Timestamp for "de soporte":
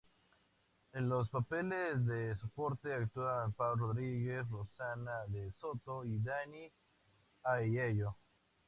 2.07-2.91